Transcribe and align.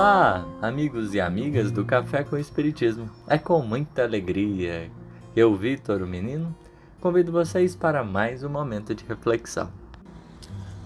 Olá, 0.00 0.46
amigos 0.62 1.12
e 1.12 1.20
amigas 1.20 1.72
do 1.72 1.84
Café 1.84 2.22
com 2.22 2.38
Espiritismo. 2.38 3.10
É 3.26 3.36
com 3.36 3.60
muita 3.60 4.04
alegria 4.04 4.88
que 5.34 5.40
eu, 5.40 5.56
Vitor, 5.56 6.02
o 6.02 6.06
menino, 6.06 6.54
convido 7.00 7.32
vocês 7.32 7.74
para 7.74 8.04
mais 8.04 8.44
um 8.44 8.48
momento 8.48 8.94
de 8.94 9.04
reflexão. 9.04 9.68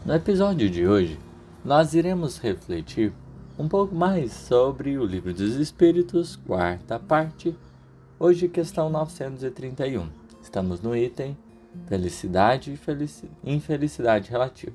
No 0.06 0.14
episódio 0.14 0.70
de 0.70 0.86
hoje, 0.88 1.18
nós 1.62 1.92
iremos 1.92 2.38
refletir 2.38 3.12
um 3.58 3.68
pouco 3.68 3.94
mais 3.94 4.32
sobre 4.32 4.96
o 4.96 5.04
Livro 5.04 5.34
dos 5.34 5.56
Espíritos, 5.56 6.36
quarta 6.46 6.98
parte, 6.98 7.54
hoje 8.18 8.48
questão 8.48 8.88
931. 8.88 10.08
Estamos 10.40 10.80
no 10.80 10.96
item 10.96 11.36
Felicidade 11.86 12.72
e 12.72 13.52
Infelicidade 13.52 14.30
Relativa. 14.30 14.74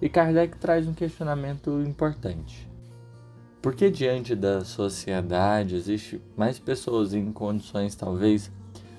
E 0.00 0.08
Kardec 0.08 0.56
traz 0.56 0.86
um 0.86 0.94
questionamento 0.94 1.82
importante. 1.84 2.75
Por 3.60 3.74
que 3.74 3.90
diante 3.90 4.34
da 4.34 4.64
sociedade 4.64 5.74
existe 5.74 6.20
mais 6.36 6.58
pessoas 6.58 7.12
em 7.12 7.32
condições 7.32 7.94
talvez 7.96 8.50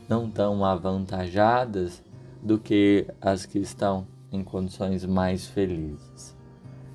não 0.09 0.29
tão 0.29 0.65
avantajadas 0.65 2.03
do 2.41 2.57
que 2.57 3.07
as 3.21 3.45
que 3.45 3.59
estão 3.59 4.05
em 4.31 4.43
condições 4.43 5.05
mais 5.05 5.47
felizes? 5.47 6.35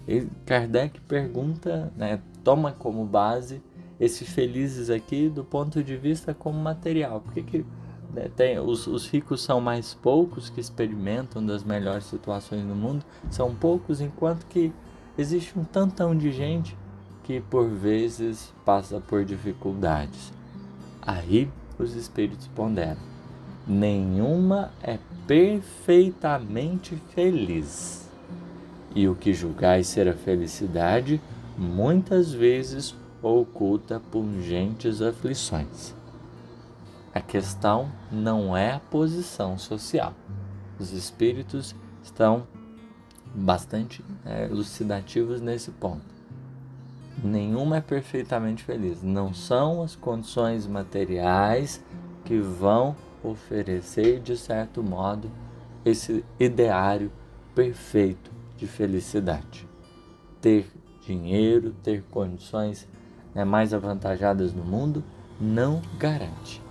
E 0.06 0.26
Kardec 0.44 1.00
pergunta, 1.02 1.92
né, 1.96 2.20
toma 2.42 2.72
como 2.72 3.04
base 3.04 3.62
esses 3.98 4.28
felizes 4.28 4.90
aqui 4.90 5.28
do 5.28 5.44
ponto 5.44 5.82
de 5.82 5.96
vista 5.96 6.34
como 6.34 6.58
material. 6.58 7.20
Por 7.20 7.32
que, 7.32 7.42
que 7.42 7.66
né, 8.12 8.28
tem, 8.34 8.58
os, 8.58 8.86
os 8.86 9.08
ricos 9.08 9.42
são 9.42 9.60
mais 9.60 9.94
poucos 9.94 10.50
que 10.50 10.60
experimentam 10.60 11.44
das 11.44 11.62
melhores 11.62 12.04
situações 12.04 12.64
do 12.64 12.74
mundo? 12.74 13.04
São 13.30 13.54
poucos, 13.54 14.00
enquanto 14.00 14.44
que 14.46 14.72
existe 15.16 15.56
um 15.58 15.62
tantão 15.64 16.16
de 16.16 16.32
gente 16.32 16.76
que 17.24 17.40
por 17.40 17.68
vezes 17.68 18.52
passa 18.64 19.00
por 19.00 19.24
dificuldades. 19.24 20.32
Aí 21.00 21.50
os 21.78 21.94
espíritos 21.94 22.48
ponderam: 22.48 23.00
nenhuma 23.66 24.72
é 24.82 24.98
perfeitamente 25.26 26.96
feliz. 27.14 28.08
E 28.94 29.08
o 29.08 29.14
que 29.14 29.32
julgais 29.32 29.86
ser 29.86 30.08
a 30.08 30.14
felicidade, 30.14 31.20
muitas 31.56 32.32
vezes 32.32 32.94
oculta 33.22 34.00
pungentes 34.10 35.00
aflições. 35.00 35.94
A 37.14 37.20
questão 37.20 37.90
não 38.10 38.56
é 38.56 38.72
a 38.72 38.80
posição 38.80 39.56
social. 39.58 40.14
Os 40.78 40.92
espíritos 40.92 41.74
estão 42.02 42.46
bastante 43.34 44.04
é, 44.26 44.44
elucidativos 44.44 45.40
nesse 45.40 45.70
ponto 45.70 46.11
nenhuma 47.22 47.76
é 47.76 47.80
perfeitamente 47.80 48.62
feliz. 48.62 49.02
Não 49.02 49.34
são 49.34 49.82
as 49.82 49.96
condições 49.96 50.66
materiais 50.66 51.82
que 52.24 52.38
vão 52.38 52.94
oferecer, 53.22 54.20
de 54.20 54.36
certo 54.36 54.82
modo, 54.82 55.30
esse 55.84 56.24
ideário 56.38 57.10
perfeito 57.54 58.30
de 58.56 58.66
felicidade. 58.66 59.68
Ter 60.40 60.66
dinheiro, 61.04 61.74
ter 61.82 62.02
condições 62.10 62.88
né, 63.34 63.44
mais 63.44 63.74
avantajadas 63.74 64.52
no 64.52 64.64
mundo, 64.64 65.04
não 65.40 65.82
garante. 65.98 66.62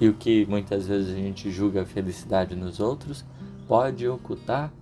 E 0.00 0.08
o 0.08 0.14
que 0.14 0.44
muitas 0.46 0.86
vezes 0.86 1.14
a 1.14 1.18
gente 1.18 1.50
julga 1.50 1.82
a 1.82 1.86
felicidade 1.86 2.54
nos 2.54 2.80
outros 2.80 3.24
pode 3.66 4.06
ocultar 4.06 4.72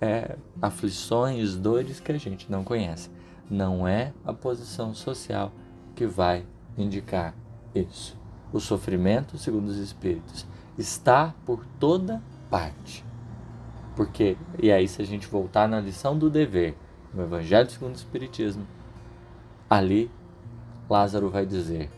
é, 0.00 0.36
aflições, 0.60 1.54
dores 1.54 2.00
que 2.00 2.10
a 2.10 2.18
gente 2.18 2.50
não 2.50 2.64
conhece 2.64 3.10
não 3.50 3.86
é 3.86 4.12
a 4.24 4.32
posição 4.32 4.94
social 4.94 5.52
que 5.94 6.06
vai 6.06 6.44
indicar 6.76 7.34
isso. 7.74 8.16
O 8.52 8.60
sofrimento, 8.60 9.36
segundo 9.36 9.68
os 9.68 9.78
espíritos, 9.78 10.46
está 10.78 11.34
por 11.44 11.64
toda 11.78 12.22
parte. 12.50 13.04
Porque, 13.96 14.36
e 14.60 14.72
aí 14.72 14.88
se 14.88 15.00
a 15.02 15.04
gente 15.04 15.26
voltar 15.26 15.68
na 15.68 15.80
lição 15.80 16.18
do 16.18 16.28
dever, 16.28 16.76
no 17.12 17.22
Evangelho 17.22 17.70
segundo 17.70 17.94
o 17.94 17.96
Espiritismo, 17.96 18.66
ali 19.70 20.10
Lázaro 20.88 21.30
vai 21.30 21.46
dizer: 21.46 21.90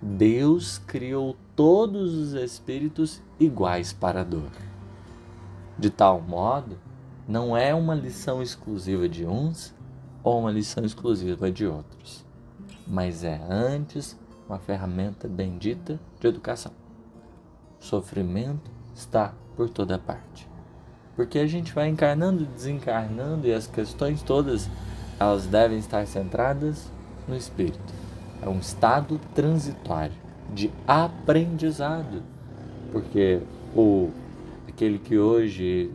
Deus 0.00 0.78
criou 0.78 1.36
todos 1.54 2.14
os 2.14 2.32
espíritos 2.32 3.20
iguais 3.38 3.92
para 3.92 4.20
a 4.20 4.24
dor. 4.24 4.50
De 5.78 5.90
tal 5.90 6.20
modo, 6.20 6.78
não 7.26 7.56
é 7.56 7.74
uma 7.74 7.94
lição 7.94 8.42
exclusiva 8.42 9.08
de 9.08 9.26
uns 9.26 9.74
ou 10.22 10.40
uma 10.40 10.50
lição 10.50 10.84
exclusiva 10.84 11.50
de 11.50 11.66
outros, 11.66 12.24
mas 12.86 13.24
é 13.24 13.40
antes 13.48 14.18
uma 14.48 14.58
ferramenta 14.58 15.28
bendita 15.28 15.98
de 16.18 16.26
educação. 16.26 16.72
Sofrimento 17.78 18.70
está 18.94 19.32
por 19.56 19.70
toda 19.70 19.98
parte. 19.98 20.48
Porque 21.16 21.38
a 21.38 21.46
gente 21.46 21.72
vai 21.72 21.88
encarnando 21.88 22.42
e 22.42 22.46
desencarnando 22.46 23.46
e 23.46 23.52
as 23.52 23.66
questões 23.66 24.22
todas 24.22 24.68
elas 25.18 25.46
devem 25.46 25.78
estar 25.78 26.06
centradas 26.06 26.90
no 27.28 27.36
espírito. 27.36 27.92
É 28.42 28.48
um 28.48 28.58
estado 28.58 29.20
transitório 29.34 30.14
de 30.52 30.70
aprendizado. 30.86 32.22
Porque 32.90 33.40
o 33.74 34.10
aquele 34.66 34.98
que 34.98 35.18
hoje 35.18 35.92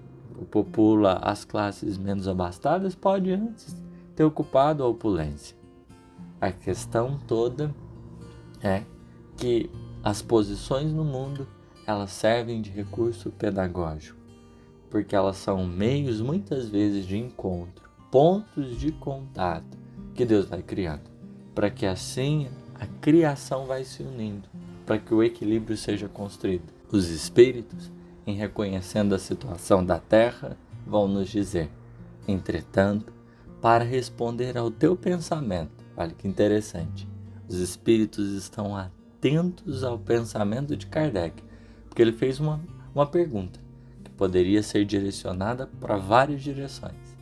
popula 0.52 1.14
as 1.24 1.44
classes 1.44 1.98
menos 1.98 2.28
abastadas 2.28 2.94
pode 2.94 3.32
antes 3.32 3.76
ter 4.16 4.24
ocupado 4.24 4.84
a 4.84 4.88
opulência. 4.88 5.56
A 6.40 6.52
questão 6.52 7.20
toda 7.28 7.74
é 8.62 8.84
que 9.38 9.70
as 10.04 10.22
posições 10.22 10.92
no 10.92 11.04
mundo 11.04 11.48
elas 11.86 12.12
servem 12.12 12.62
de 12.62 12.70
recurso 12.70 13.30
pedagógico, 13.32 14.20
porque 14.90 15.16
elas 15.16 15.38
são 15.38 15.66
meios 15.66 16.22
muitas 16.22 16.68
vezes 16.68 17.06
de 17.06 17.18
encontro, 17.18 17.90
pontos 18.10 18.80
de 18.80 18.92
contato 18.92 19.78
que 20.14 20.26
Deus 20.26 20.46
vai 20.46 20.64
criando, 20.64 21.10
para 21.54 21.70
que 21.70 21.86
assim 21.86 22.48
a 22.76 22.88
criação 23.02 23.66
vai 23.66 23.84
se 23.84 24.02
unindo, 24.02 24.48
para 24.86 24.98
que 24.98 25.14
o 25.14 25.24
equilíbrio 25.24 25.78
seja 25.78 26.08
construído. 26.08 26.74
Os 26.92 27.10
espíritos, 27.10 27.92
em 28.26 28.36
reconhecendo 28.36 29.14
a 29.14 29.20
situação 29.20 29.86
da 29.86 30.00
terra, 30.00 30.58
vão 30.86 31.08
nos 31.08 31.30
dizer: 31.30 31.70
entretanto, 32.28 33.12
para 33.66 33.84
responder 33.84 34.56
ao 34.60 34.70
teu 34.70 34.96
pensamento. 34.96 35.84
Olha 35.98 36.14
que 36.14 36.28
interessante. 36.28 37.10
Os 37.48 37.56
espíritos 37.56 38.32
estão 38.34 38.78
atentos 38.78 39.84
ao 39.84 39.98
pensamento 39.98 40.78
de 40.78 40.86
Kardec, 40.86 41.44
porque 41.90 42.00
ele 42.00 42.12
fez 42.12 42.40
uma, 42.40 42.62
uma 42.94 43.08
pergunta 43.08 43.60
que 44.04 44.12
poderia 44.12 44.62
ser 44.62 44.86
direcionada 44.86 45.66
para 45.82 45.98
várias 45.98 46.44
direções. 46.44 47.18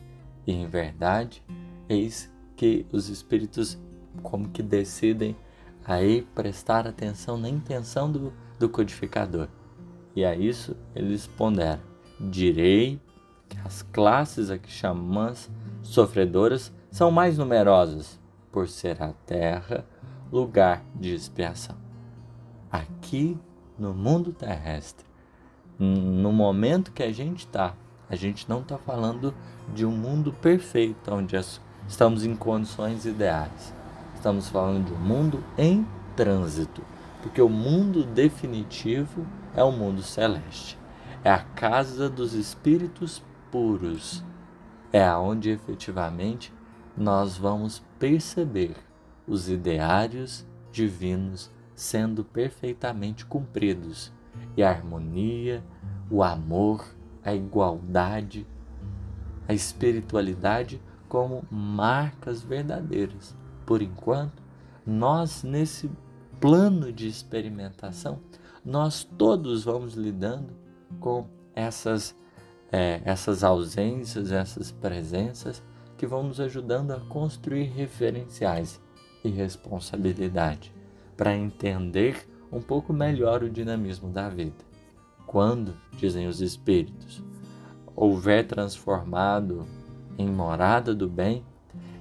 E 0.46 0.52
em 0.52 0.66
verdade, 0.66 1.42
eis 1.88 2.30
que 2.54 2.84
os 2.92 3.08
espíritos 3.08 3.78
como 4.22 4.50
que 4.50 4.62
decidem 4.62 5.34
aí 5.82 6.28
prestar 6.34 6.86
atenção 6.86 7.38
na 7.38 7.48
intenção 7.48 8.12
do, 8.12 8.34
do 8.58 8.68
codificador. 8.68 9.48
E 10.14 10.26
a 10.26 10.36
isso 10.36 10.76
eles 10.94 11.26
ponderam: 11.26 11.80
direi 12.20 13.00
que 13.48 13.56
as 13.64 13.80
classes 13.80 14.50
a 14.50 14.58
que 14.58 14.70
chamamos 14.70 15.48
sofredoras 15.84 16.72
são 16.90 17.10
mais 17.10 17.38
numerosas, 17.38 18.18
por 18.50 18.68
ser 18.68 19.02
a 19.02 19.12
terra 19.26 19.84
lugar 20.32 20.84
de 20.94 21.14
expiação. 21.14 21.76
Aqui 22.70 23.38
no 23.78 23.92
mundo 23.92 24.32
terrestre, 24.32 25.04
no 25.78 26.32
momento 26.32 26.92
que 26.92 27.02
a 27.02 27.12
gente 27.12 27.40
está, 27.40 27.74
a 28.08 28.16
gente 28.16 28.48
não 28.48 28.60
está 28.60 28.78
falando 28.78 29.34
de 29.74 29.84
um 29.84 29.90
mundo 29.90 30.32
perfeito, 30.32 31.12
onde 31.12 31.36
estamos 31.88 32.24
em 32.24 32.34
condições 32.34 33.04
ideais. 33.04 33.74
Estamos 34.14 34.48
falando 34.48 34.86
de 34.86 34.92
um 34.92 34.98
mundo 34.98 35.44
em 35.58 35.86
trânsito, 36.16 36.82
porque 37.22 37.42
o 37.42 37.48
mundo 37.48 38.04
definitivo 38.04 39.26
é 39.54 39.62
o 39.62 39.72
mundo 39.72 40.02
celeste. 40.02 40.78
É 41.22 41.30
a 41.30 41.40
casa 41.40 42.08
dos 42.08 42.34
espíritos 42.34 43.22
puros 43.50 44.22
é 44.94 45.04
aonde 45.04 45.50
efetivamente 45.50 46.54
nós 46.96 47.36
vamos 47.36 47.82
perceber 47.98 48.76
os 49.26 49.50
ideários 49.50 50.46
divinos 50.70 51.50
sendo 51.74 52.22
perfeitamente 52.22 53.26
cumpridos 53.26 54.12
e 54.56 54.62
a 54.62 54.70
harmonia, 54.70 55.64
o 56.08 56.22
amor, 56.22 56.86
a 57.24 57.34
igualdade, 57.34 58.46
a 59.48 59.52
espiritualidade 59.52 60.80
como 61.08 61.44
marcas 61.50 62.44
verdadeiras. 62.44 63.36
Por 63.66 63.82
enquanto, 63.82 64.40
nós 64.86 65.42
nesse 65.42 65.90
plano 66.40 66.92
de 66.92 67.08
experimentação, 67.08 68.20
nós 68.64 69.02
todos 69.02 69.64
vamos 69.64 69.94
lidando 69.94 70.54
com 71.00 71.26
essas 71.52 72.16
é, 72.74 73.00
essas 73.04 73.44
ausências, 73.44 74.32
essas 74.32 74.72
presenças 74.72 75.62
que 75.96 76.08
vão 76.08 76.24
nos 76.24 76.40
ajudando 76.40 76.90
a 76.90 76.98
construir 76.98 77.66
referenciais. 77.66 78.82
e 79.22 79.30
responsabilidade 79.30 80.70
para 81.16 81.34
entender 81.34 82.28
um 82.52 82.60
pouco 82.60 82.92
melhor 82.92 83.42
o 83.42 83.48
dinamismo 83.48 84.10
da 84.10 84.28
vida. 84.28 84.62
Quando, 85.24 85.74
dizem 85.96 86.26
os 86.26 86.42
espíritos, 86.42 87.24
houver 87.96 88.46
transformado 88.46 89.64
em 90.18 90.28
morada 90.28 90.94
do 90.94 91.08
bem 91.08 91.42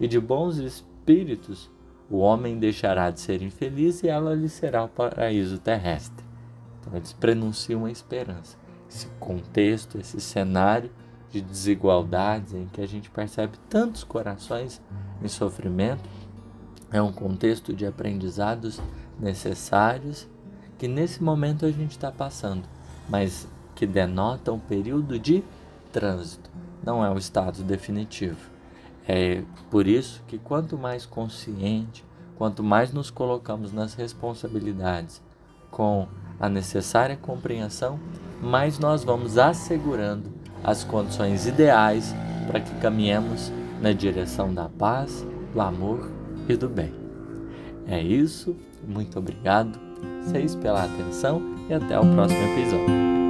e 0.02 0.08
de 0.08 0.20
bons 0.20 0.58
espíritos, 0.58 1.72
o 2.10 2.18
homem 2.18 2.60
deixará 2.60 3.10
de 3.10 3.22
ser 3.22 3.42
infeliz 3.42 4.04
e 4.04 4.10
ela 4.10 4.34
lhe 4.34 4.50
será 4.50 4.84
o 4.84 4.90
paraíso 4.90 5.60
terrestre. 5.60 6.26
Então 6.82 6.94
eles 6.98 7.14
prenunciam 7.14 7.86
a 7.86 7.92
esperança. 7.92 8.58
Esse 8.94 9.08
contexto, 9.20 9.98
esse 9.98 10.22
cenário 10.22 10.92
de 11.32 11.42
desigualdades 11.42 12.54
em 12.54 12.68
que 12.68 12.80
a 12.80 12.88
gente 12.88 13.10
percebe 13.10 13.58
tantos 13.68 14.04
corações 14.04 14.80
em 15.24 15.28
sofrimento, 15.28 16.04
é 16.92 17.02
um 17.02 17.12
contexto 17.12 17.74
de 17.74 17.88
aprendizados 17.88 18.80
necessários 19.20 20.28
que 20.78 20.88
nesse 20.88 21.24
momento 21.24 21.66
a 21.66 21.72
gente 21.72 21.92
está 21.92 22.12
passando, 22.12 22.64
mas 23.10 23.48
que 23.74 23.88
denota 23.88 24.52
um 24.52 24.60
período 24.60 25.18
de 25.18 25.44
trânsito, 25.92 26.52
não 26.86 27.04
é 27.04 27.10
o 27.10 27.18
estado 27.18 27.64
definitivo. 27.64 28.52
É 29.08 29.44
por 29.72 29.88
isso 29.88 30.22
que 30.28 30.38
quanto 30.38 30.78
mais 30.78 31.04
consciente, 31.04 32.06
quanto 32.38 32.64
mais 32.64 32.94
nos 32.94 33.10
colocamos 33.10 33.74
nas 33.74 33.96
responsabilidades 33.96 35.20
com 35.72 36.08
a 36.40 36.48
necessária 36.48 37.18
compreensão, 37.18 38.00
mais 38.44 38.78
nós 38.78 39.04
vamos 39.04 39.38
assegurando 39.38 40.30
as 40.64 40.84
condições 40.84 41.48
ideais 41.48 42.14
para 42.48 42.60
que 42.60 42.74
caminhemos 42.76 43.52
na 43.82 43.92
direção 43.92 44.54
da 44.54 44.70
paz, 44.70 45.26
do 45.54 45.62
amor 45.62 46.12
e 46.48 46.56
do 46.56 46.70
bem. 46.70 46.94
É 47.88 48.02
isso, 48.02 48.56
muito 48.88 49.20
obrigado, 49.20 49.80
vocês 50.22 50.56
pela 50.56 50.84
atenção 50.84 51.42
e 51.70 51.74
até 51.74 52.00
o 52.00 52.14
próximo 52.14 52.42
episódio. 52.44 53.23